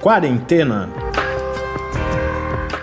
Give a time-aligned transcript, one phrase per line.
[0.00, 0.88] Quarentena.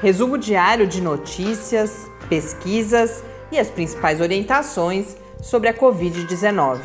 [0.04, 6.80] Resumo diário de notícias, pesquisas e as principais orientações sobre a Covid-19.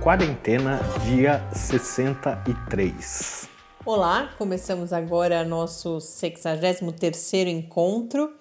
[0.00, 3.48] Quarentena, dia 63.
[3.86, 8.32] Olá, começamos agora nosso 63º encontro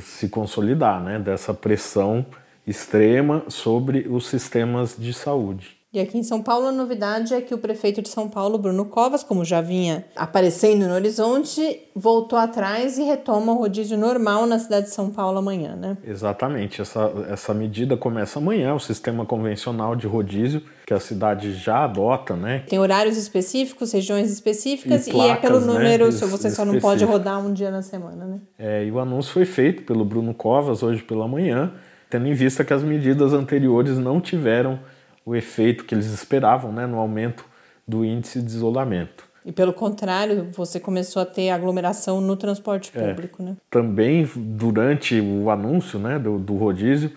[0.00, 1.18] se consolidar, né?
[1.18, 2.24] Dessa pressão
[2.66, 5.76] extrema sobre os sistemas de saúde.
[5.96, 8.84] E aqui em São Paulo a novidade é que o prefeito de São Paulo, Bruno
[8.84, 14.58] Covas, como já vinha aparecendo no horizonte, voltou atrás e retoma o rodízio normal na
[14.58, 15.96] cidade de São Paulo amanhã, né?
[16.04, 16.82] Exatamente.
[16.82, 22.36] Essa, essa medida começa amanhã, o sistema convencional de rodízio que a cidade já adota,
[22.36, 22.64] né?
[22.68, 26.10] Tem horários específicos, regiões específicas e, placas, e é pelo né, número, né?
[26.10, 28.40] você só não pode rodar um dia na semana, né?
[28.58, 31.72] É, e o anúncio foi feito pelo Bruno Covas hoje pela manhã,
[32.08, 34.78] tendo em vista que as medidas anteriores não tiveram
[35.24, 37.44] o efeito que eles esperavam né, no aumento
[37.86, 39.24] do índice de isolamento.
[39.44, 43.00] E pelo contrário, você começou a ter aglomeração no transporte é.
[43.00, 43.56] público, é, né?
[43.70, 47.12] Também durante o anúncio né, do, do rodízio,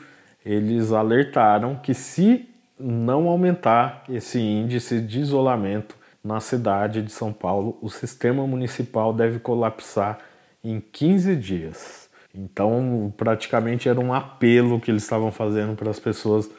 [0.46, 2.48] eles alertaram que se
[2.80, 9.40] não aumentar esse índice de isolamento na cidade de São Paulo, o sistema municipal deve
[9.40, 10.20] colapsar
[10.64, 11.99] em 15 dias.
[12.34, 16.50] Então, praticamente era um apelo que eles estavam fazendo para as pessoas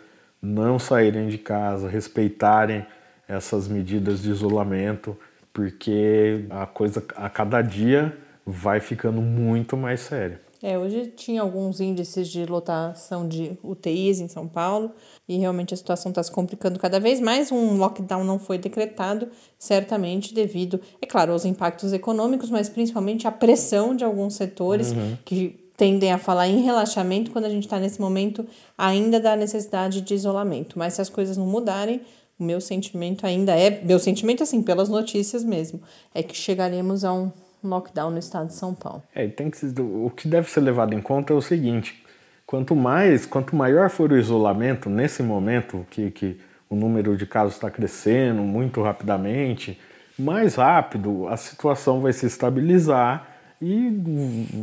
[0.43, 2.85] não saírem de casa, respeitarem
[3.29, 5.17] essas medidas de isolamento,
[5.53, 10.41] porque a coisa a cada dia vai ficando muito mais séria.
[10.63, 14.93] É, hoje tinha alguns índices de lotação de UTIs em São Paulo
[15.27, 17.51] e realmente a situação está se complicando cada vez mais.
[17.51, 19.29] Um lockdown não foi decretado,
[19.59, 25.17] certamente devido, é claro, aos impactos econômicos, mas principalmente à pressão de alguns setores uhum.
[25.25, 28.47] que tendem a falar em relaxamento quando a gente está nesse momento
[28.77, 30.79] ainda da necessidade de isolamento.
[30.79, 32.03] Mas se as coisas não mudarem,
[32.39, 35.81] o meu sentimento ainda é, meu sentimento assim, pelas notícias mesmo,
[36.15, 37.33] é que chegaremos a um
[37.63, 39.03] lockdown no estado de São Paulo.
[39.15, 42.03] É, tem que, o que deve ser levado em conta é o seguinte:
[42.47, 47.55] quanto mais, quanto maior for o isolamento nesse momento que, que o número de casos
[47.55, 49.79] está crescendo muito rapidamente,
[50.19, 53.27] mais rápido a situação vai se estabilizar
[53.61, 53.91] e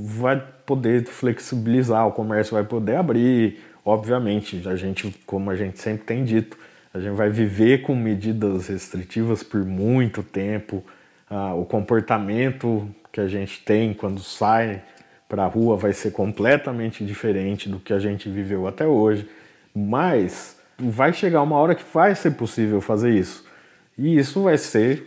[0.06, 3.60] vai poder flexibilizar, o comércio vai poder abrir.
[3.86, 6.58] Obviamente, a gente, como a gente sempre tem dito,
[6.94, 10.84] a gente vai viver com medidas restritivas por muito tempo.
[11.30, 14.82] Ah, o comportamento que a gente tem quando sai
[15.28, 19.28] para a rua vai ser completamente diferente do que a gente viveu até hoje,
[19.76, 23.46] mas vai chegar uma hora que vai ser possível fazer isso.
[23.98, 25.04] E isso vai ser,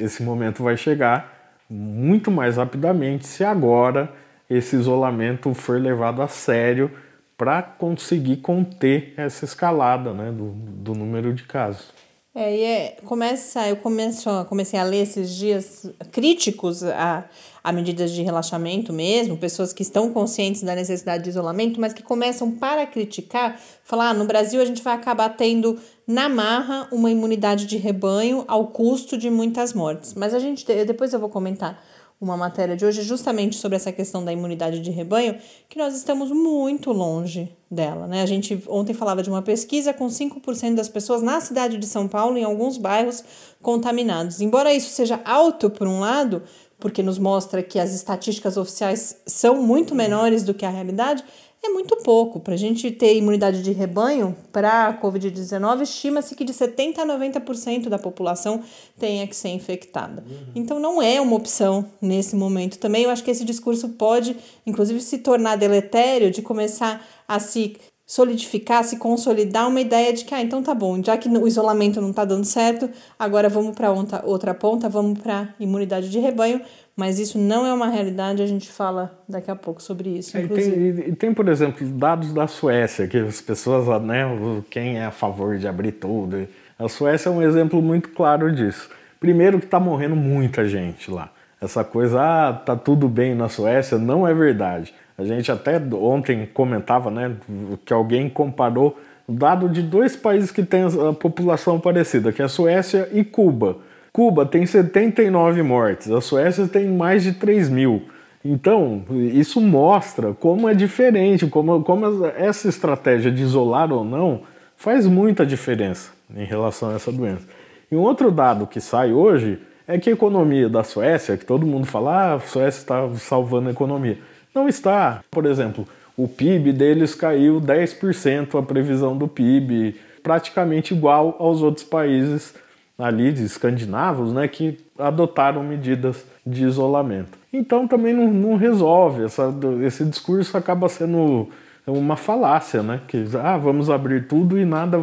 [0.00, 4.12] esse momento vai chegar muito mais rapidamente se agora
[4.48, 6.90] esse isolamento for levado a sério
[7.36, 11.90] para conseguir conter essa escalada né, do, do número de casos.
[12.34, 17.28] É, e é, começa, eu começo, comecei a ler esses dias críticos a,
[17.62, 22.02] a medidas de relaxamento mesmo, pessoas que estão conscientes da necessidade de isolamento, mas que
[22.02, 27.10] começam para criticar, falar, ah, no Brasil a gente vai acabar tendo na marra uma
[27.10, 30.14] imunidade de rebanho ao custo de muitas mortes.
[30.14, 31.84] Mas a gente, depois eu vou comentar
[32.24, 35.36] uma matéria de hoje justamente sobre essa questão da imunidade de rebanho,
[35.68, 38.06] que nós estamos muito longe dela.
[38.06, 38.22] Né?
[38.22, 42.06] A gente ontem falava de uma pesquisa com 5% das pessoas na cidade de São
[42.06, 43.24] Paulo, em alguns bairros,
[43.60, 44.40] contaminados.
[44.40, 46.42] Embora isso seja alto por um lado,
[46.78, 51.24] porque nos mostra que as estatísticas oficiais são muito menores do que a realidade,
[51.62, 52.40] é muito pouco.
[52.40, 57.06] Para a gente ter imunidade de rebanho para a Covid-19, estima-se que de 70% a
[57.06, 58.62] 90% da população
[58.98, 60.24] tenha que ser infectada.
[60.28, 60.52] Uhum.
[60.54, 62.78] Então, não é uma opção nesse momento.
[62.78, 64.36] Também eu acho que esse discurso pode,
[64.66, 67.76] inclusive, se tornar deletério de começar a se
[68.12, 71.98] solidificar, se consolidar uma ideia de que, ah, então tá bom, já que o isolamento
[71.98, 73.90] não está dando certo, agora vamos para
[74.24, 76.60] outra ponta, vamos para imunidade de rebanho,
[76.96, 80.36] mas isso não é uma realidade, a gente fala daqui a pouco sobre isso.
[80.36, 84.24] É, e, tem, e tem, por exemplo, dados da Suécia, que as pessoas, né,
[84.70, 86.46] quem é a favor de abrir tudo.
[86.78, 88.90] A Suécia é um exemplo muito claro disso.
[89.18, 91.30] Primeiro que está morrendo muita gente lá.
[91.60, 94.92] Essa coisa, ah, tá tudo bem na Suécia, não é verdade.
[95.16, 97.36] A gente até ontem comentava, né,
[97.84, 98.98] que alguém comparou
[99.28, 103.78] dado de dois países que têm a população parecida, que é a Suécia e Cuba.
[104.12, 108.02] Cuba tem 79 mortes, a Suécia tem mais de 3 mil.
[108.44, 114.42] Então, isso mostra como é diferente, como, como essa estratégia de isolar ou não
[114.76, 117.46] faz muita diferença em relação a essa doença.
[117.90, 121.66] E um outro dado que sai hoje é que a economia da Suécia, que todo
[121.66, 124.18] mundo fala, ah, a Suécia está salvando a economia.
[124.54, 125.22] Não está.
[125.30, 125.86] Por exemplo,
[126.16, 132.54] o PIB deles caiu 10%, a previsão do PIB, praticamente igual aos outros países
[132.98, 137.38] ali de escandinavos, né, que adotaram medidas de isolamento.
[137.52, 141.48] Então também não, não resolve, essa, esse discurso acaba sendo
[141.86, 144.98] uma falácia, né, que ah, vamos abrir tudo e nada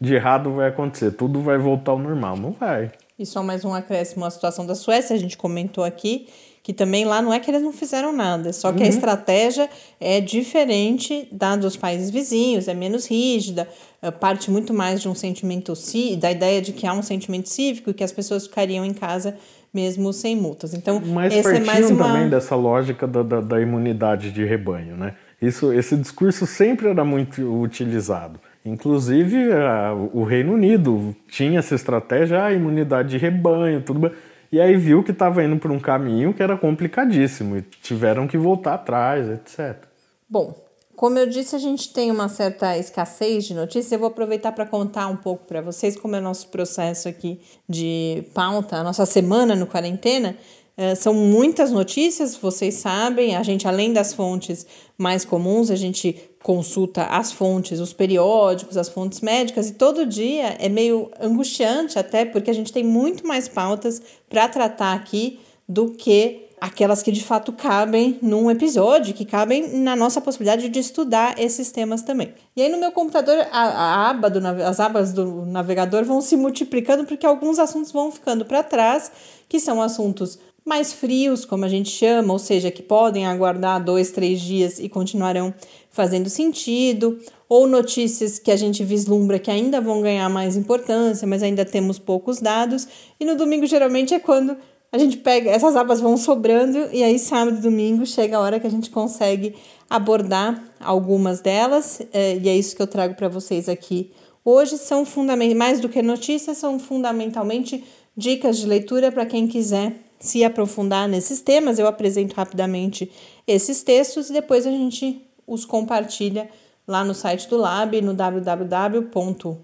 [0.00, 2.36] de errado vai acontecer, tudo vai voltar ao normal.
[2.36, 2.92] Não vai.
[3.18, 6.26] E só mais um acréscimo à situação da Suécia, a gente comentou aqui
[6.64, 8.86] que também lá não é que eles não fizeram nada, só que uhum.
[8.86, 9.68] a estratégia
[10.00, 13.68] é diferente da dos países vizinhos, é menos rígida,
[14.00, 15.74] é, parte muito mais de um sentimento
[16.18, 19.36] da ideia de que há um sentimento cívico e que as pessoas ficariam em casa
[19.74, 20.72] mesmo sem multas.
[20.72, 22.06] Então, Mas esse é mais uma...
[22.06, 25.16] também dessa lógica da, da, da imunidade de rebanho, né?
[25.42, 28.40] Isso, esse discurso sempre era muito utilizado.
[28.64, 34.12] Inclusive, a, o Reino Unido tinha essa estratégia, a imunidade de rebanho, tudo bem
[34.54, 38.38] e aí viu que estava indo por um caminho que era complicadíssimo e tiveram que
[38.38, 39.82] voltar atrás, etc.
[40.30, 40.54] Bom,
[40.94, 43.90] como eu disse, a gente tem uma certa escassez de notícias.
[43.90, 47.40] Eu vou aproveitar para contar um pouco para vocês como é o nosso processo aqui
[47.68, 50.36] de pauta, a nossa semana no quarentena.
[50.76, 53.36] Uh, são muitas notícias, vocês sabem.
[53.36, 54.66] A gente, além das fontes
[54.98, 60.56] mais comuns, a gente consulta as fontes, os periódicos, as fontes médicas, e todo dia
[60.58, 65.92] é meio angustiante até, porque a gente tem muito mais pautas para tratar aqui do
[65.92, 71.38] que aquelas que de fato cabem num episódio, que cabem na nossa possibilidade de estudar
[71.38, 72.34] esses temas também.
[72.56, 76.36] E aí no meu computador, a, a aba do, as abas do navegador vão se
[76.36, 79.12] multiplicando porque alguns assuntos vão ficando para trás,
[79.48, 84.10] que são assuntos mais frios, como a gente chama, ou seja, que podem aguardar dois,
[84.10, 85.52] três dias e continuarão
[85.90, 87.18] fazendo sentido,
[87.48, 91.98] ou notícias que a gente vislumbra que ainda vão ganhar mais importância, mas ainda temos
[91.98, 92.88] poucos dados.
[93.20, 94.56] E no domingo, geralmente, é quando
[94.90, 98.58] a gente pega, essas abas vão sobrando, e aí sábado e domingo chega a hora
[98.58, 99.54] que a gente consegue
[99.90, 104.12] abordar algumas delas, é, e é isso que eu trago para vocês aqui.
[104.44, 107.84] Hoje são fundamentalmente, mais do que notícias, são fundamentalmente
[108.16, 113.10] dicas de leitura para quem quiser se aprofundar nesses temas, eu apresento rapidamente
[113.46, 116.48] esses textos e depois a gente os compartilha
[116.86, 119.58] lá no site do Lab, no www.lab,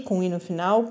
[0.00, 0.90] com i no final,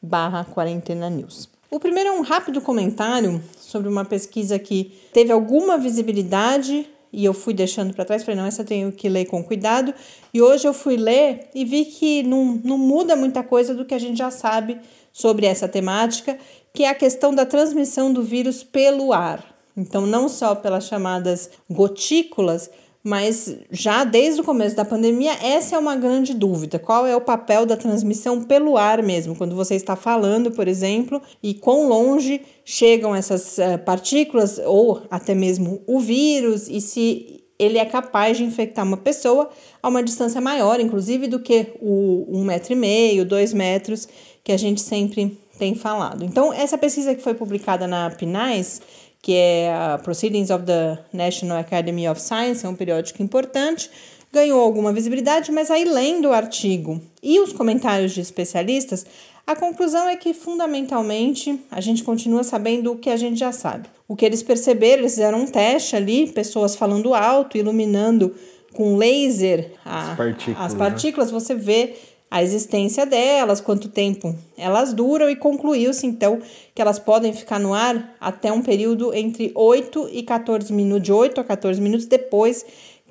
[0.00, 1.48] barra quarentena news.
[1.70, 7.32] O primeiro é um rápido comentário sobre uma pesquisa que teve alguma visibilidade e eu
[7.32, 9.94] fui deixando para trás, falei, não, essa eu tenho que ler com cuidado.
[10.32, 13.94] E hoje eu fui ler e vi que não, não muda muita coisa do que
[13.94, 14.78] a gente já sabe
[15.18, 16.38] sobre essa temática,
[16.72, 19.44] que é a questão da transmissão do vírus pelo ar.
[19.76, 22.70] Então, não só pelas chamadas gotículas,
[23.02, 26.78] mas já desde o começo da pandemia, essa é uma grande dúvida.
[26.78, 29.34] Qual é o papel da transmissão pelo ar mesmo?
[29.34, 35.34] Quando você está falando, por exemplo, e quão longe chegam essas uh, partículas ou até
[35.34, 39.50] mesmo o vírus, e se ele é capaz de infectar uma pessoa
[39.82, 44.08] a uma distância maior, inclusive, do que o um metro e meio, dois metros,
[44.44, 46.24] que a gente sempre tem falado.
[46.24, 48.80] Então, essa pesquisa que foi publicada na PNAS,
[49.20, 53.90] que é a Proceedings of the National Academy of Science, é um periódico importante,
[54.32, 59.06] ganhou alguma visibilidade, mas aí lendo o artigo e os comentários de especialistas,
[59.46, 63.88] a conclusão é que, fundamentalmente, a gente continua sabendo o que a gente já sabe.
[64.06, 68.34] O que eles perceberam, eles fizeram um teste ali, pessoas falando alto, iluminando
[68.74, 71.40] com laser a, as partículas, as partículas né?
[71.40, 71.94] você vê
[72.30, 76.40] a existência delas, quanto tempo elas duram, e concluiu-se então
[76.74, 81.12] que elas podem ficar no ar até um período entre 8 e 14 minutos, de
[81.12, 82.66] 8 a 14 minutos depois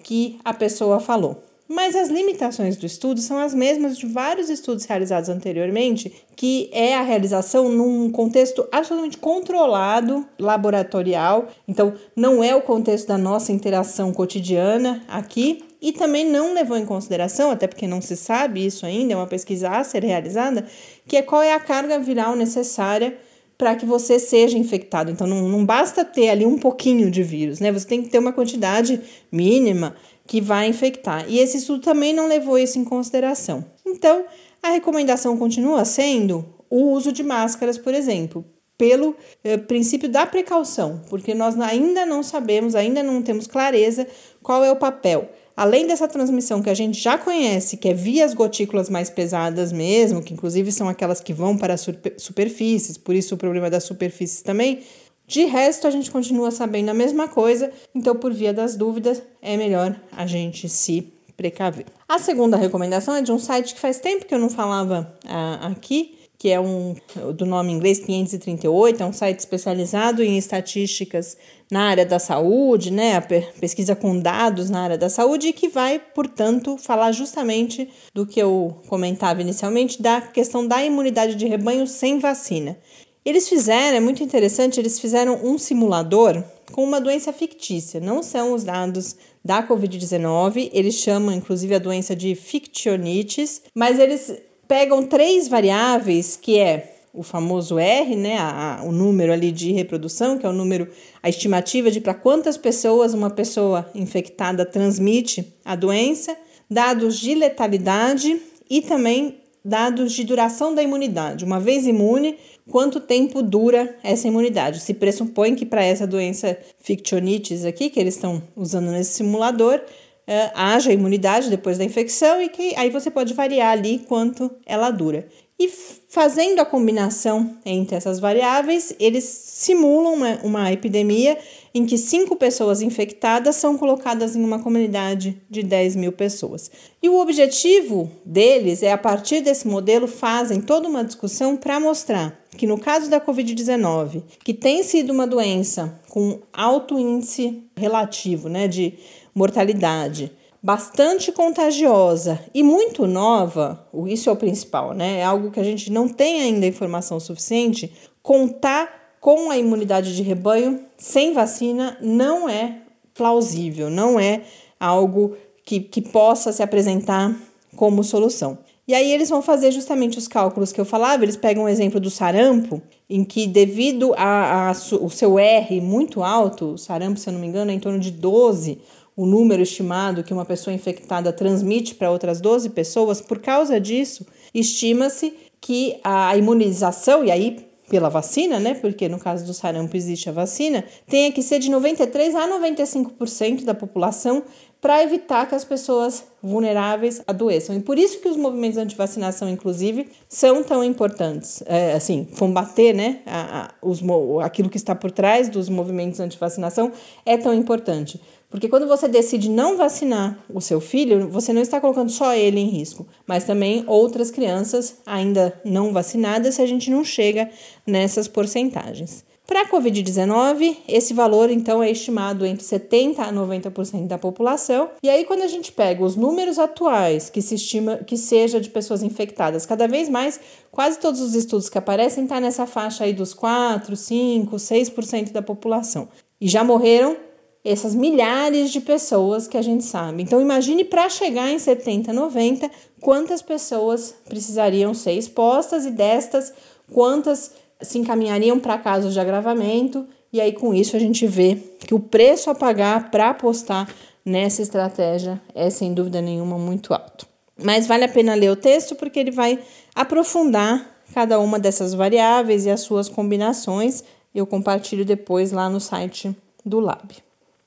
[0.07, 1.43] que a pessoa falou.
[1.67, 6.95] Mas as limitações do estudo são as mesmas de vários estudos realizados anteriormente, que é
[6.95, 11.49] a realização num contexto absolutamente controlado, laboratorial.
[11.67, 16.85] Então, não é o contexto da nossa interação cotidiana aqui, e também não levou em
[16.85, 20.65] consideração, até porque não se sabe isso ainda, é uma pesquisa a ser realizada,
[21.05, 23.17] que é qual é a carga viral necessária
[23.57, 25.09] para que você seja infectado.
[25.09, 27.71] Então, não, não basta ter ali um pouquinho de vírus, né?
[27.71, 29.95] Você tem que ter uma quantidade mínima
[30.27, 31.25] que vai infectar.
[31.27, 33.65] E esse estudo também não levou isso em consideração.
[33.85, 34.25] Então,
[34.61, 38.45] a recomendação continua sendo o uso de máscaras, por exemplo,
[38.77, 44.05] pelo eh, princípio da precaução, porque nós ainda não sabemos, ainda não temos clareza
[44.43, 45.31] qual é o papel.
[45.57, 49.71] Além dessa transmissão que a gente já conhece, que é via as gotículas mais pesadas
[49.71, 51.83] mesmo, que inclusive são aquelas que vão para as
[52.17, 54.81] superfícies, por isso o problema das superfícies também,
[55.25, 59.57] de resto, a gente continua sabendo a mesma coisa, então, por via das dúvidas, é
[59.57, 61.87] melhor a gente se precaver.
[62.07, 65.67] A segunda recomendação é de um site que faz tempo que eu não falava uh,
[65.71, 66.95] aqui, que é um
[67.35, 71.35] do nome inglês 538, é um site especializado em estatísticas
[71.71, 73.19] na área da saúde, né,
[73.59, 78.39] pesquisa com dados na área da saúde e que vai, portanto, falar justamente do que
[78.39, 82.77] eu comentava inicialmente da questão da imunidade de rebanho sem vacina.
[83.25, 86.41] Eles fizeram, é muito interessante, eles fizeram um simulador
[86.71, 87.99] com uma doença fictícia.
[87.99, 94.33] Não são os dados da Covid-19, eles chamam inclusive a doença de fictionitis, mas eles
[94.67, 99.71] pegam três variáveis que é o famoso R, né, a, a, o número ali de
[99.71, 100.87] reprodução, que é o número,
[101.23, 106.37] a estimativa de para quantas pessoas uma pessoa infectada transmite a doença,
[106.69, 111.43] dados de letalidade e também dados de duração da imunidade.
[111.43, 112.37] Uma vez imune,
[112.69, 114.79] quanto tempo dura essa imunidade.
[114.79, 119.81] Se pressupõe que para essa doença fictionitis aqui, que eles estão usando nesse simulador,
[120.27, 124.91] uh, haja imunidade depois da infecção e que aí você pode variar ali quanto ela
[124.91, 125.27] dura.
[125.59, 125.67] E
[126.09, 131.35] fazendo a combinação entre essas variáveis, eles simulam uma, uma epidemia
[131.73, 136.69] em que cinco pessoas infectadas são colocadas em uma comunidade de 10 mil pessoas.
[137.01, 142.39] E o objetivo deles é, a partir desse modelo, fazem toda uma discussão para mostrar
[142.55, 148.67] que no caso da Covid-19, que tem sido uma doença com alto índice relativo né,
[148.67, 148.93] de
[149.37, 150.31] mortalidade,
[150.63, 155.19] bastante contagiosa e muito nova, isso é o principal, né?
[155.19, 157.93] É algo que a gente não tem ainda informação suficiente.
[158.23, 162.79] Contar com a imunidade de rebanho sem vacina não é
[163.13, 164.41] plausível, não é
[164.79, 167.35] algo que, que possa se apresentar
[167.75, 168.57] como solução.
[168.87, 171.99] E aí eles vão fazer justamente os cálculos que eu falava, eles pegam o exemplo
[171.99, 177.27] do sarampo, em que devido a, a, o seu R muito alto, o sarampo, se
[177.27, 178.79] eu não me engano, é em torno de 12,
[179.17, 184.27] o número estimado que uma pessoa infectada transmite para outras 12 pessoas, por causa disso,
[184.53, 188.73] estima-se que a imunização, e aí pela vacina, né?
[188.75, 193.63] Porque no caso do sarampo existe a vacina, tenha que ser de 93 a 95%
[193.63, 194.43] da população
[194.79, 197.75] para evitar que as pessoas vulneráveis adoeçam.
[197.75, 201.63] E por isso que os movimentos anti-vacinação, inclusive, são tão importantes.
[201.65, 204.01] É, assim, combater né, a, a, os,
[204.43, 206.91] aquilo que está por trás dos movimentos anti-vacinação
[207.25, 208.21] é tão importante.
[208.49, 212.59] Porque quando você decide não vacinar o seu filho, você não está colocando só ele
[212.59, 217.49] em risco, mas também outras crianças ainda não vacinadas se a gente não chega
[217.85, 219.25] nessas porcentagens.
[219.47, 224.89] Para a Covid-19, esse valor então é estimado entre 70% a 90% da população.
[225.01, 228.69] E aí, quando a gente pega os números atuais que se estima que seja de
[228.69, 230.37] pessoas infectadas, cada vez mais,
[230.69, 235.31] quase todos os estudos que aparecem estão tá nessa faixa aí dos 4, 5, 6%
[235.31, 236.09] da população.
[236.41, 237.15] E já morreram
[237.63, 240.23] essas milhares de pessoas que a gente sabe.
[240.23, 246.53] Então imagine para chegar em 70, 90, quantas pessoas precisariam ser expostas e destas
[246.91, 250.05] quantas se encaminhariam para casos de agravamento.
[250.31, 253.87] E aí com isso a gente vê que o preço a pagar para apostar
[254.25, 257.25] nessa estratégia é sem dúvida nenhuma muito alto.
[257.61, 259.59] Mas vale a pena ler o texto porque ele vai
[259.95, 264.03] aprofundar cada uma dessas variáveis e as suas combinações.
[264.35, 267.15] Eu compartilho depois lá no site do Lab.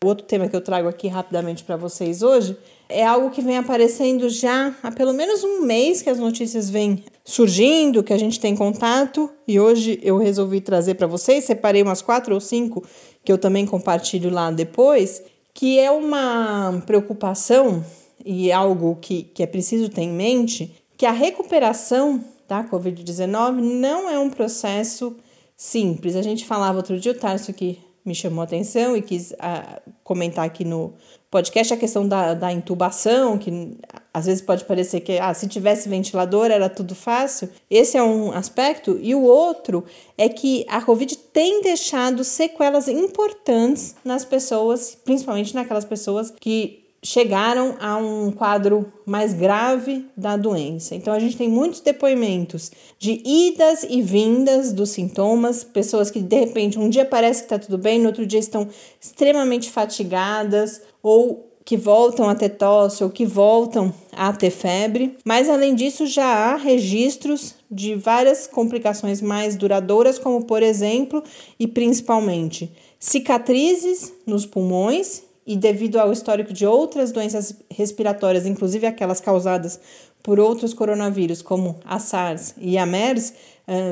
[0.02, 2.57] O outro tema que eu trago aqui rapidamente para vocês hoje
[2.88, 7.05] é algo que vem aparecendo já há pelo menos um mês que as notícias vêm
[7.25, 12.03] surgindo, que a gente tem contato, e hoje eu resolvi trazer para vocês, separei umas
[12.03, 12.83] quatro ou cinco
[13.25, 15.23] que eu também compartilho lá depois,
[15.53, 17.85] que é uma preocupação
[18.25, 24.09] e algo que, que é preciso ter em mente, que a recuperação da Covid-19 não
[24.09, 25.17] é um processo
[25.57, 26.17] simples.
[26.17, 29.81] A gente falava outro dia, o Tarso que me chamou a atenção e quis uh,
[30.03, 30.95] comentar aqui no
[31.31, 33.79] podcast a questão da, da intubação, que
[34.13, 37.49] às vezes pode parecer que ah, se tivesse ventilador era tudo fácil.
[37.71, 38.99] Esse é um aspecto.
[39.01, 39.85] E o outro
[40.19, 47.77] é que a Covid tem deixado sequelas importantes nas pessoas, principalmente naquelas pessoas que chegaram
[47.81, 50.95] a um quadro mais grave da doença.
[50.95, 56.39] Então, a gente tem muitos depoimentos de idas e vindas dos sintomas, pessoas que de
[56.39, 58.69] repente um dia parece que está tudo bem, no outro dia estão
[59.01, 65.16] extremamente fatigadas ou que voltam a ter tosse ou que voltam a ter febre.
[65.25, 71.23] Mas além disso, já há registros de várias complicações mais duradouras, como por exemplo
[71.59, 79.21] e principalmente cicatrizes nos pulmões e devido ao histórico de outras doenças respiratórias, inclusive aquelas
[79.21, 79.80] causadas
[80.23, 83.33] por outros coronavírus, como a SARS e a MERS,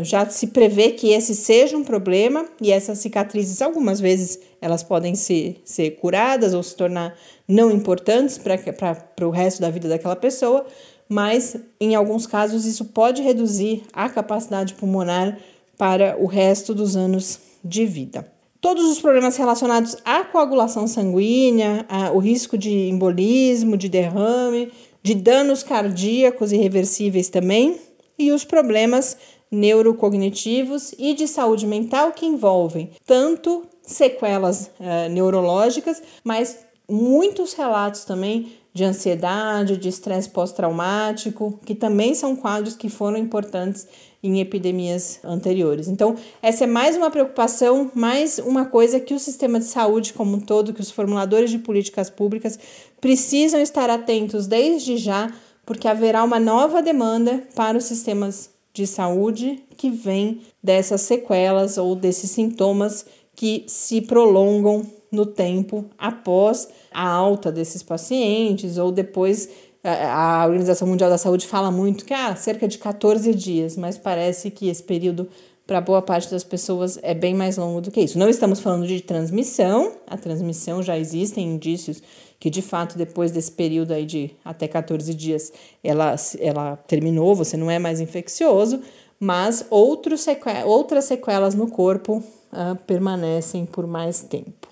[0.03, 5.15] já se prevê que esse seja um problema e essas cicatrizes, algumas vezes, elas podem
[5.15, 10.67] ser, ser curadas ou se tornar não importantes para o resto da vida daquela pessoa,
[11.09, 15.39] mas em alguns casos isso pode reduzir a capacidade pulmonar
[15.77, 18.31] para o resto dos anos de vida.
[18.61, 25.15] Todos os problemas relacionados à coagulação sanguínea, a, o risco de embolismo, de derrame, de
[25.15, 27.79] danos cardíacos irreversíveis também,
[28.19, 29.17] e os problemas
[29.51, 36.59] neurocognitivos e de saúde mental que envolvem tanto sequelas uh, neurológicas, mas
[36.89, 43.87] muitos relatos também de ansiedade, de estresse pós-traumático, que também são quadros que foram importantes
[44.23, 45.89] em epidemias anteriores.
[45.89, 50.37] Então, essa é mais uma preocupação, mais uma coisa que o sistema de saúde como
[50.37, 52.59] um todo, que os formuladores de políticas públicas
[53.01, 55.33] precisam estar atentos desde já,
[55.65, 61.97] porque haverá uma nova demanda para os sistemas de saúde que vem dessas sequelas ou
[61.97, 69.49] desses sintomas que se prolongam no tempo após a alta desses pacientes ou depois
[69.83, 73.99] a Organização Mundial da Saúde fala muito que há ah, cerca de 14 dias, mas
[73.99, 75.29] parece que esse período
[75.67, 78.19] para boa parte das pessoas é bem mais longo do que isso.
[78.19, 82.01] Não estamos falando de transmissão, a transmissão já existem indícios
[82.39, 87.57] que de fato depois desse período aí de até 14 dias ela, ela terminou, você
[87.57, 88.81] não é mais infeccioso,
[89.19, 90.27] mas outros
[90.65, 92.23] outras sequelas no corpo
[92.53, 94.69] uh, permanecem por mais tempo.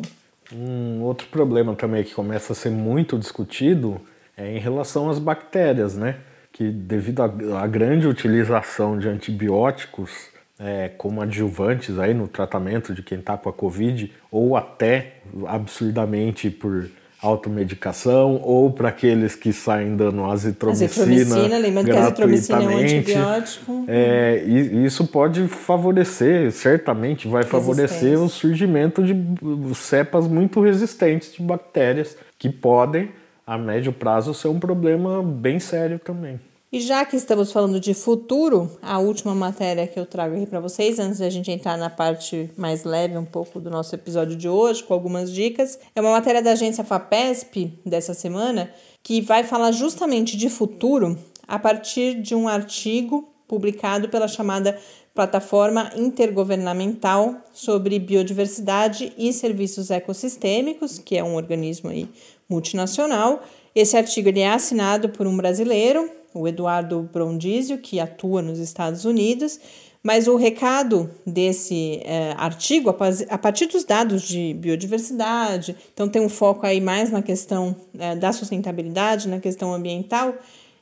[0.52, 4.00] Um outro problema também que começa a ser muito discutido
[4.36, 6.20] é em relação às bactérias, né?
[6.52, 13.18] Que devido à grande utilização de antibióticos é, como adjuvantes aí no tratamento de quem
[13.18, 16.88] está com a Covid, ou até absurdamente por
[17.20, 20.86] automedicação, ou para aqueles que saem dando azitromicina.
[20.86, 23.84] Azitromicina, lembrando que a azitromicina é um antibiótico.
[23.88, 31.42] É, e isso pode favorecer, certamente vai favorecer o surgimento de cepas muito resistentes de
[31.42, 33.10] bactérias que podem
[33.46, 36.40] a médio prazo ser um problema bem sério também.
[36.72, 40.58] E já que estamos falando de futuro, a última matéria que eu trago aqui para
[40.58, 44.48] vocês, antes da gente entrar na parte mais leve um pouco do nosso episódio de
[44.48, 48.68] hoje, com algumas dicas, é uma matéria da agência FAPESP dessa semana,
[49.00, 54.76] que vai falar justamente de futuro a partir de um artigo publicado pela chamada
[55.14, 62.08] Plataforma Intergovernamental sobre Biodiversidade e Serviços Ecossistêmicos, que é um organismo aí
[62.48, 63.42] multinacional.
[63.72, 69.04] Esse artigo ele é assinado por um brasileiro, o Eduardo Brondizio, que atua nos Estados
[69.04, 69.58] Unidos,
[70.02, 76.28] mas o recado desse é, artigo, a partir dos dados de biodiversidade, então tem um
[76.28, 80.34] foco aí mais na questão é, da sustentabilidade, na questão ambiental,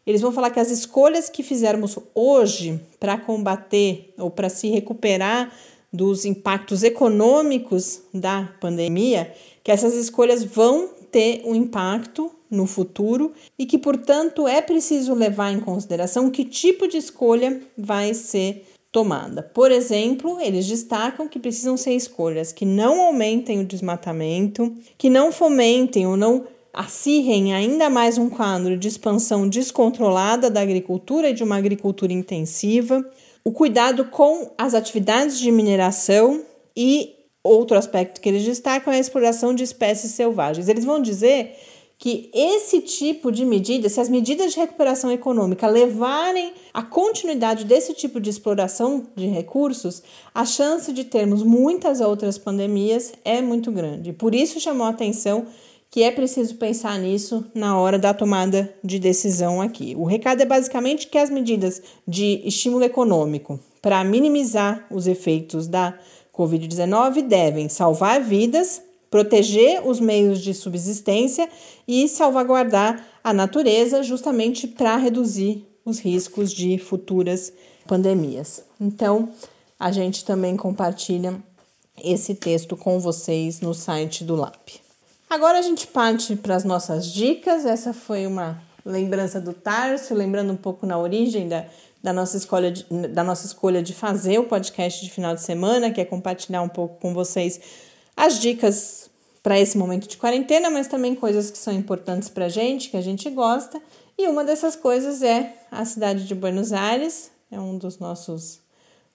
[0.07, 5.51] eles vão falar que as escolhas que fizermos hoje para combater ou para se recuperar
[5.91, 13.67] dos impactos econômicos da pandemia, que essas escolhas vão ter um impacto no futuro e
[13.67, 19.43] que, portanto, é preciso levar em consideração que tipo de escolha vai ser tomada.
[19.43, 25.33] Por exemplo, eles destacam que precisam ser escolhas que não aumentem o desmatamento, que não
[25.33, 31.45] fomentem ou não acirrem ainda mais um quadro de expansão descontrolada da agricultura e de
[31.45, 33.05] uma agricultura intensiva,
[33.45, 36.43] o cuidado com as atividades de mineração
[36.77, 40.69] e outro aspecto que eles destacam é a exploração de espécies selvagens.
[40.69, 41.55] Eles vão dizer
[41.99, 47.95] que esse tipo de medida, se as medidas de recuperação econômica levarem à continuidade desse
[47.95, 50.03] tipo de exploração de recursos,
[50.35, 54.13] a chance de termos muitas outras pandemias é muito grande.
[54.13, 55.47] Por isso chamou a atenção
[55.95, 59.95] que é preciso pensar nisso na hora da tomada de decisão aqui.
[59.97, 65.97] O recado é basicamente que as medidas de estímulo econômico para minimizar os efeitos da
[66.37, 68.83] Covid-19 devem salvar vidas,
[69.15, 71.49] proteger os meios de subsistência
[71.87, 77.53] e salvaguardar a natureza, justamente para reduzir os riscos de futuras
[77.87, 78.65] pandemias.
[78.81, 79.29] Então,
[79.79, 81.41] a gente também compartilha
[82.03, 84.81] esse texto com vocês no site do LAP.
[85.31, 87.65] Agora a gente parte para as nossas dicas.
[87.65, 91.67] Essa foi uma lembrança do Tarso, lembrando um pouco na origem da,
[92.03, 95.93] da, nossa, escolha de, da nossa escolha de fazer o podcast de final de semana,
[95.93, 97.61] que é compartilhar um pouco com vocês
[98.17, 99.11] as dicas
[99.43, 102.97] para esse momento de quarentena, mas também coisas que são importantes para a gente, que
[102.97, 103.81] a gente gosta.
[104.17, 108.61] E uma dessas coisas é a cidade de Buenos Aires, é um dos nossos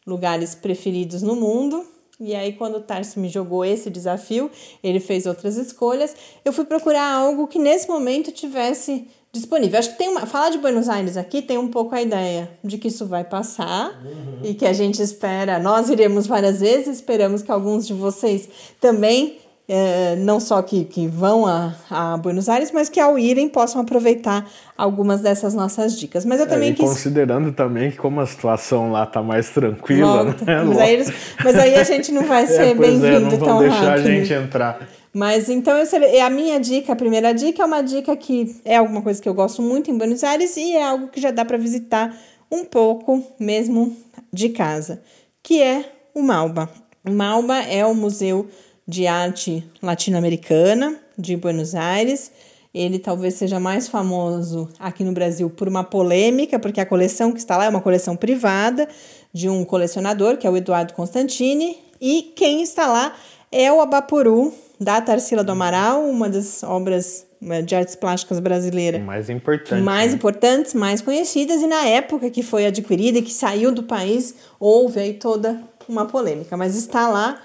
[0.06, 1.86] lugares preferidos no mundo.
[2.20, 4.52] E aí, quando o Tarso me jogou esse desafio,
[4.84, 6.14] ele fez outras escolhas.
[6.44, 9.80] Eu fui procurar algo que nesse momento tivesse disponível.
[9.80, 10.26] Acho que tem uma.
[10.26, 14.00] Falar de Buenos Aires aqui tem um pouco a ideia de que isso vai passar
[14.04, 14.40] uhum.
[14.44, 15.60] e que a gente espera.
[15.60, 19.38] Nós iremos várias vezes, esperamos que alguns de vocês também
[19.72, 23.82] é, não só que, que vão a, a Buenos Aires, mas que ao irem possam
[23.82, 26.26] aproveitar algumas dessas nossas dicas.
[26.26, 26.90] Mas eu é, também é, quis...
[26.90, 30.44] considerando também que como a situação lá tá mais tranquila, Volta.
[30.44, 30.64] né?
[30.64, 31.14] Mas aí, eles...
[31.44, 34.08] mas aí, a gente não vai é, ser é, bem-vindo é, tão deixar rápido.
[34.08, 34.80] a gente entrar.
[35.20, 39.02] Mas então eu, a minha dica, a primeira dica é uma dica que é alguma
[39.02, 41.58] coisa que eu gosto muito em Buenos Aires e é algo que já dá para
[41.58, 42.18] visitar
[42.50, 43.98] um pouco mesmo
[44.32, 45.02] de casa,
[45.44, 46.70] que é o Malba.
[47.06, 48.48] O Malba é o museu
[48.88, 52.32] de arte latino-americana de Buenos Aires.
[52.74, 57.40] Ele talvez seja mais famoso aqui no Brasil por uma polêmica, porque a coleção que
[57.40, 58.88] está lá é uma coleção privada
[59.34, 63.14] de um colecionador, que é o Eduardo Constantini, e quem está lá
[63.52, 69.02] é o Abapuru, da Tarsila do Amaral, uma das obras né, de artes plásticas brasileiras
[69.02, 70.18] mais importantes, mais né?
[70.18, 75.00] importantes, mais conhecidas, e na época que foi adquirida e que saiu do país, houve
[75.00, 77.42] aí toda uma polêmica, mas está lá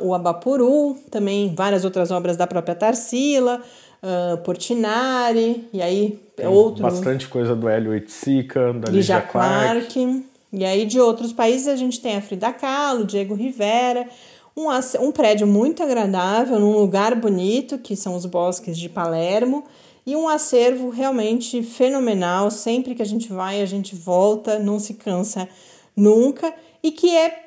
[0.00, 3.62] o Abapuru, também várias outras obras da própria Tarsila,
[4.02, 6.82] uh, Portinari, e aí Tem outro...
[6.82, 9.94] Bastante coisa do Hélio Itzica, da Lígia Clark.
[9.94, 10.24] Clark.
[10.52, 14.08] E aí de outros países a gente tem a Frida Kahlo, Diego Rivera,
[14.56, 14.68] um,
[15.00, 19.64] um prédio muito agradável, num lugar bonito, que são os bosques de Palermo,
[20.06, 22.50] e um acervo realmente fenomenal.
[22.50, 25.48] Sempre que a gente vai, a gente volta, não se cansa
[25.96, 27.43] nunca, e que é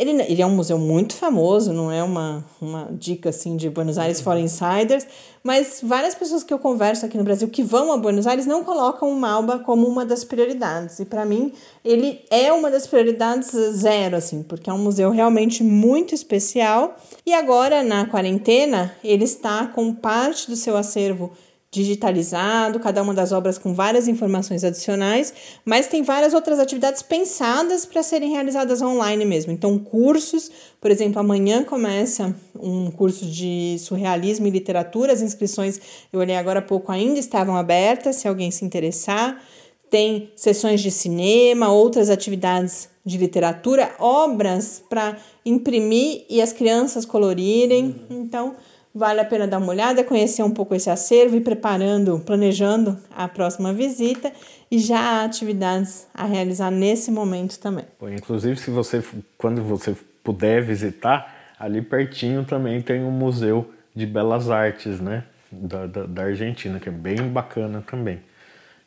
[0.00, 3.98] ele, ele é um museu muito famoso, não é uma, uma dica assim de Buenos
[3.98, 5.06] Aires for Insiders,
[5.44, 8.64] mas várias pessoas que eu converso aqui no Brasil que vão a Buenos Aires não
[8.64, 10.98] colocam o Malba como uma das prioridades.
[11.00, 11.52] E para mim,
[11.84, 16.96] ele é uma das prioridades zero, assim, porque é um museu realmente muito especial.
[17.26, 21.30] E agora, na quarentena, ele está com parte do seu acervo
[21.70, 25.32] digitalizado, cada uma das obras com várias informações adicionais,
[25.64, 29.52] mas tem várias outras atividades pensadas para serem realizadas online mesmo.
[29.52, 35.80] Então, cursos, por exemplo, amanhã começa um curso de surrealismo e literatura, as inscrições,
[36.12, 39.40] eu olhei agora há pouco, ainda estavam abertas, se alguém se interessar.
[39.88, 47.94] Tem sessões de cinema, outras atividades de literatura, obras para imprimir e as crianças colorirem.
[48.08, 48.54] Então,
[48.92, 53.28] Vale a pena dar uma olhada, conhecer um pouco esse acervo e preparando, planejando a
[53.28, 54.32] próxima visita
[54.68, 57.84] e já há atividades a realizar nesse momento também.
[58.02, 59.02] Inclusive, se você,
[59.38, 65.86] quando você puder visitar, ali pertinho também tem um museu de belas artes, né, da,
[65.86, 68.20] da, da Argentina, que é bem bacana também.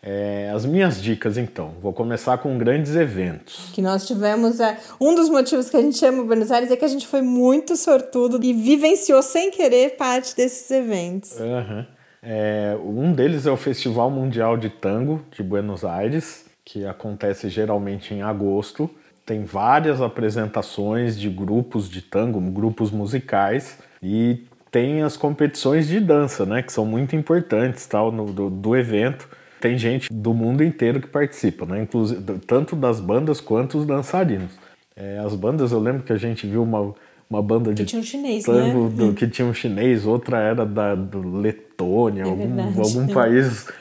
[0.05, 1.75] É, as minhas dicas, então.
[1.81, 3.69] Vou começar com grandes eventos.
[3.73, 4.59] Que nós tivemos.
[4.59, 7.21] É, um dos motivos que a gente chama Buenos Aires é que a gente foi
[7.21, 11.39] muito sortudo e vivenciou sem querer parte desses eventos.
[11.39, 11.85] Uhum.
[12.21, 18.13] É, um deles é o Festival Mundial de Tango de Buenos Aires, que acontece geralmente
[18.13, 18.89] em agosto.
[19.25, 26.45] tem várias apresentações de grupos de tango, grupos musicais e tem as competições de dança,
[26.45, 29.29] né, que são muito importantes tal no, do, do evento.
[29.63, 34.51] Tem gente do mundo inteiro que participa, né, inclusive tanto das bandas quanto os dançarinos.
[34.93, 36.93] É, as bandas, eu lembro que a gente viu uma,
[37.29, 38.95] uma banda que de tinha um chinês, tango né?
[38.97, 42.77] do, que tinha um chinês, outra era da do Letônia, É algum, verdade.
[42.77, 43.71] algum país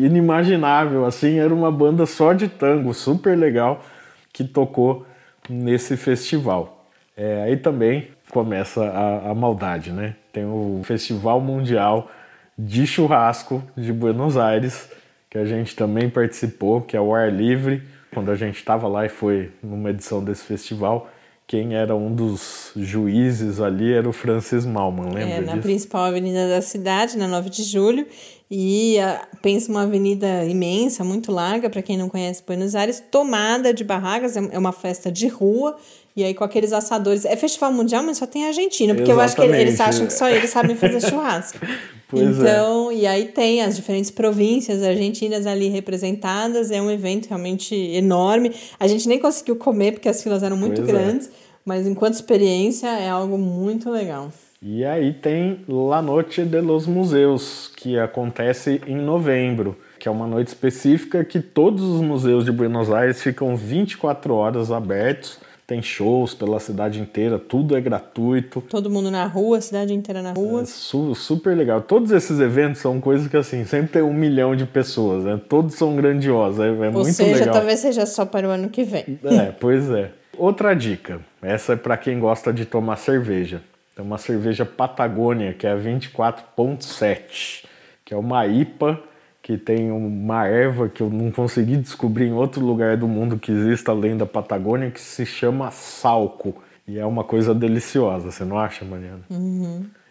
[0.00, 3.84] inimaginável, assim, era uma banda só de tango, super legal,
[4.32, 5.04] que tocou
[5.48, 6.86] nesse festival.
[7.16, 10.14] É, aí também começa a, a maldade, né?
[10.32, 12.08] Tem o Festival Mundial
[12.56, 14.99] de Churrasco de Buenos Aires,
[15.30, 17.82] que a gente também participou, que é o ar livre.
[18.12, 21.08] Quando a gente estava lá e foi numa edição desse festival,
[21.46, 25.62] quem era um dos juízes ali era o Francis Malman, lembra É, na disso?
[25.62, 28.06] principal avenida da cidade, na 9 de julho.
[28.50, 33.72] E ah, pensa uma avenida imensa, muito larga, para quem não conhece Buenos Aires, tomada
[33.72, 35.76] de barracas, é é uma festa de rua.
[36.16, 37.24] E aí com aqueles assadores.
[37.24, 39.82] É festival mundial, mas só tem argentino, porque eu acho que eles Exatamente.
[39.82, 41.58] acham que só eles sabem fazer churrasco.
[42.10, 42.26] Pois é.
[42.26, 46.72] então, e aí tem as diferentes províncias argentinas ali representadas.
[46.72, 48.52] É um evento realmente enorme.
[48.80, 50.92] A gente nem conseguiu comer porque as filas eram muito Pois é.
[50.92, 51.30] grandes,
[51.64, 54.32] mas enquanto experiência é algo muito legal.
[54.62, 60.26] E aí tem La Noche de los Museus, que acontece em novembro, que é uma
[60.26, 65.38] noite específica que todos os museus de Buenos Aires ficam 24 horas abertos.
[65.66, 68.60] Tem shows pela cidade inteira, tudo é gratuito.
[68.68, 70.62] Todo mundo na rua, a cidade inteira na rua.
[70.62, 71.80] É su- super legal.
[71.80, 75.40] Todos esses eventos são coisas que assim, sempre tem um milhão de pessoas, né?
[75.48, 77.54] Todos são grandiosos, é, é Ou muito seja, legal.
[77.54, 79.18] talvez seja só para o ano que vem.
[79.24, 80.10] É, pois é.
[80.36, 83.62] Outra dica, essa é para quem gosta de tomar cerveja.
[84.00, 87.66] Tem uma cerveja Patagônia, que é a 24.7,
[88.02, 88.98] que é uma IPA
[89.42, 93.52] que tem uma erva que eu não consegui descobrir em outro lugar do mundo que
[93.52, 96.54] exista além da Patagônia, que se chama salco.
[96.88, 99.20] E é uma coisa deliciosa, você não acha, Mariana?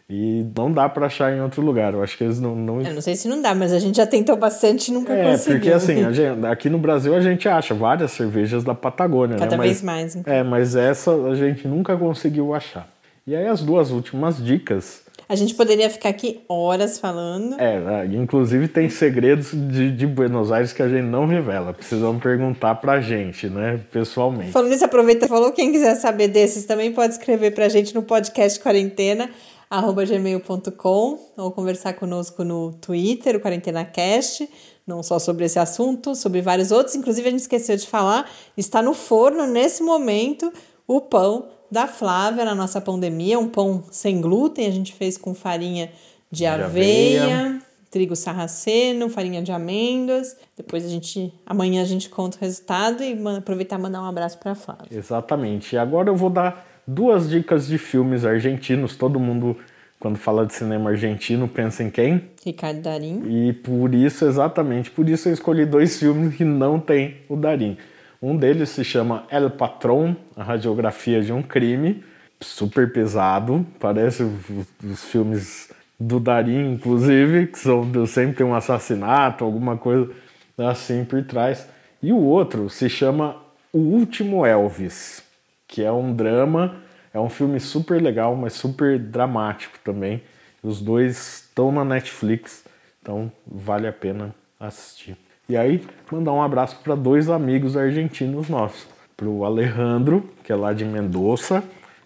[0.08, 1.94] E não dá para achar em outro lugar.
[1.94, 3.98] Eu acho que eles não, não Eu não sei se não dá, mas a gente
[3.98, 5.60] já tentou bastante e nunca é, conseguiu.
[5.60, 9.64] porque assim, gente- aqui no Brasil a gente acha várias cervejas da Patagônia, Cada né?
[9.64, 10.32] vez mais, então.
[10.32, 12.88] É, mas essa a gente nunca conseguiu achar.
[13.28, 17.60] E aí as duas últimas dicas, A gente poderia ficar aqui horas falando.
[17.60, 21.72] é, né, inclusive tem segredos de, de Buenos Aires que a gente não revela.
[21.74, 24.52] Precisam perguntar pra gente, né, pessoalmente.
[24.52, 25.52] Falando nisso, aproveita e falou.
[25.52, 29.30] Quem quiser saber desses também pode escrever pra gente no podcast quarentena,
[29.70, 34.50] arroba gmail.com, ou conversar conosco no Twitter, o QuarentenaCast,
[34.88, 36.96] não só sobre esse assunto, sobre vários outros.
[36.96, 38.28] Inclusive, a gente esqueceu de falar,
[38.58, 40.52] está no forno nesse momento
[40.88, 45.34] o pão da Flávia na nossa pandemia, um pão sem glúten, a gente fez com
[45.34, 45.92] farinha
[46.32, 47.24] de, aveia.
[47.24, 50.38] aveia, trigo sarraceno, farinha de amêndoas.
[50.56, 54.38] Depois a gente, amanhã a gente conta o resultado e aproveitar e mandar um abraço
[54.38, 54.88] para Flávia.
[54.92, 55.76] Exatamente.
[55.76, 58.96] E agora eu vou dar duas dicas de filmes argentinos.
[58.96, 59.58] Todo mundo,
[60.00, 62.30] quando fala de cinema argentino, pensa em quem?
[62.46, 63.24] Ricardo Darim.
[63.28, 67.78] E por isso, exatamente, por isso eu escolhi dois filmes que não tem o Darim.
[68.22, 72.04] Um deles se chama El Patron, a radiografia de um crime,
[72.42, 79.78] super pesado, parece os, filmes do Darim, inclusive, que são sempre tem um assassinato, alguma
[79.78, 80.12] coisa
[80.58, 81.68] assim por trás.
[82.04, 83.38] E o outro se chama
[83.72, 85.24] O Último Elvis,
[85.66, 86.82] que é um drama,
[87.14, 90.22] é um filme super legal, mas super dramático também.
[90.62, 92.66] Os dois estão na Netflix,
[93.02, 95.18] então vale a pena assistir.
[95.50, 98.86] E aí, mandar um abraço para dois amigos argentinos nossos.
[99.18, 101.64] Para o Alejandro, que é lá de Mendoza,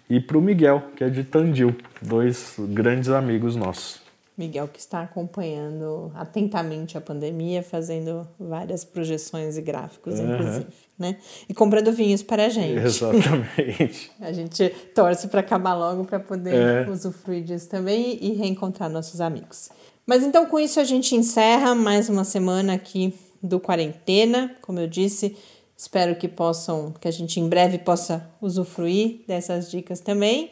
[0.10, 1.76] e para o Miguel, que é de Tandil.
[2.02, 4.02] Dois grandes amigos nossos.
[4.38, 10.66] Miguel que está acompanhando atentamente a pandemia, fazendo várias projeções e gráficos, inclusive,
[10.98, 11.18] né?
[11.48, 12.80] E comprando vinhos para a gente.
[12.80, 14.10] Exatamente.
[14.22, 16.90] A gente torce para acabar logo para poder É.
[16.90, 19.70] usufruir disso também e reencontrar nossos amigos.
[20.08, 24.56] Mas então com isso a gente encerra mais uma semana aqui do quarentena.
[24.62, 25.38] Como eu disse,
[25.78, 30.52] espero que possam, que a gente em breve possa usufruir dessas dicas também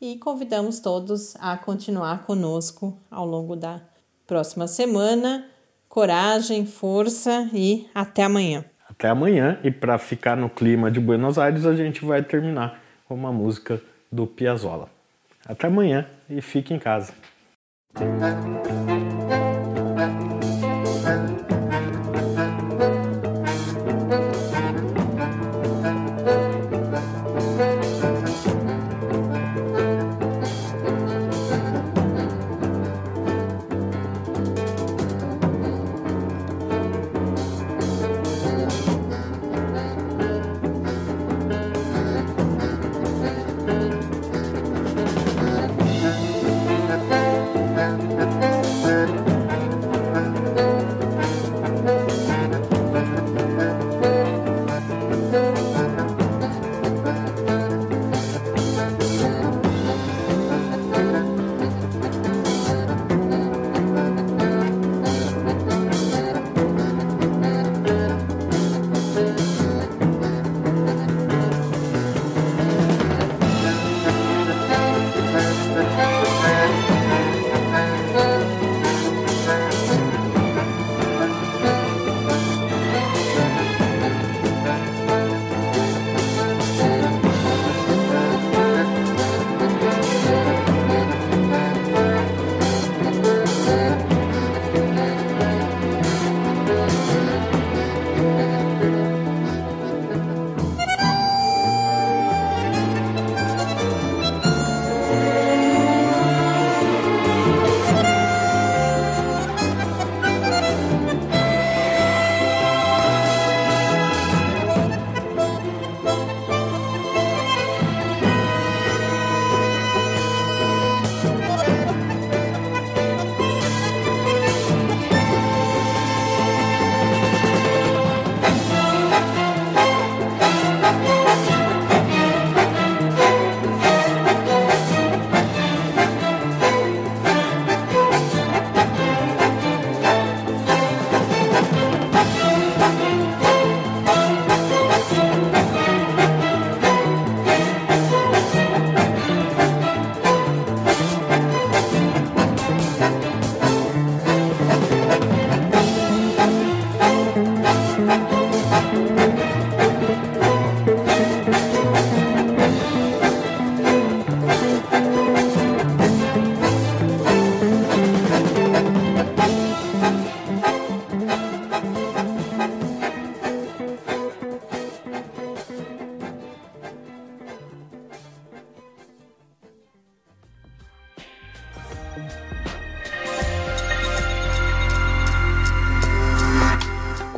[0.00, 3.82] e convidamos todos a continuar conosco ao longo da
[4.26, 5.46] próxima semana.
[5.88, 8.64] Coragem, força e até amanhã.
[8.88, 9.58] Até amanhã.
[9.62, 13.82] E para ficar no clima de Buenos Aires, a gente vai terminar com uma música
[14.10, 14.88] do Piazzolla.
[15.46, 17.12] Até amanhã e fique em casa.